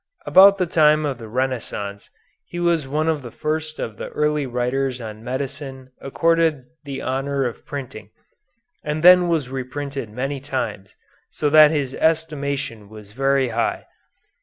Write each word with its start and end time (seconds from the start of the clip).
About 0.25 0.57
the 0.57 0.65
time 0.65 1.05
of 1.05 1.19
the 1.19 1.27
Renaissance 1.27 2.09
he 2.47 2.59
was 2.59 2.87
one 2.87 3.07
of 3.07 3.21
the 3.21 3.29
first 3.29 3.77
of 3.77 3.97
the 3.97 4.09
early 4.09 4.47
writers 4.47 4.99
on 4.99 5.23
medicine 5.23 5.91
accorded 6.01 6.63
the 6.85 7.03
honor 7.03 7.45
of 7.45 7.67
printing, 7.67 8.09
and 8.83 9.03
then 9.03 9.27
was 9.27 9.49
reprinted 9.51 10.09
many 10.09 10.39
times, 10.39 10.95
so 11.29 11.51
that 11.51 11.69
his 11.69 11.93
estimation 11.93 12.89
was 12.89 13.11
very 13.11 13.49
high. 13.49 13.85